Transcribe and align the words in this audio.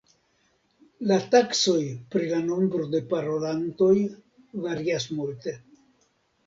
La 1.11 1.17
taksoj 1.35 1.83
pri 2.15 2.31
la 2.33 2.39
nombro 2.47 2.89
de 2.97 3.03
parolantoj 3.13 3.95
varias 4.67 5.09
multe. 5.21 5.57